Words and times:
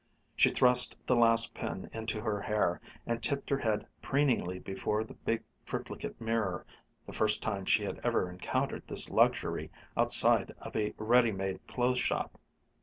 She 0.35 0.49
thrust 0.49 0.97
the 1.05 1.15
last 1.15 1.53
pin 1.53 1.87
into 1.93 2.21
her 2.21 2.41
hair 2.41 2.81
and 3.05 3.21
tipped 3.21 3.51
her 3.51 3.59
head 3.59 3.85
preeningly 4.01 4.57
before 4.57 5.03
the 5.03 5.13
big 5.13 5.43
triplicate 5.63 6.19
mirror 6.19 6.65
the 7.05 7.13
first 7.13 7.43
time 7.43 7.65
she 7.65 7.83
had 7.83 7.99
ever 8.03 8.27
encountered 8.27 8.87
this 8.87 9.11
luxury 9.11 9.69
outside 9.95 10.55
of 10.57 10.75
a 10.75 10.95
ready 10.97 11.31
made 11.31 11.67
clothes 11.67 11.99
shop. 11.99 12.39